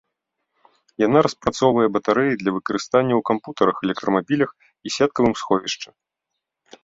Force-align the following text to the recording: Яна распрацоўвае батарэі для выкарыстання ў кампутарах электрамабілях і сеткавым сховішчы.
Яна 1.05 1.19
распрацоўвае 1.25 1.87
батарэі 1.97 2.39
для 2.41 2.51
выкарыстання 2.55 3.13
ў 3.17 3.21
кампутарах 3.31 3.75
электрамабілях 3.87 4.49
і 4.89 4.95
сеткавым 4.97 5.33
сховішчы. 5.43 5.89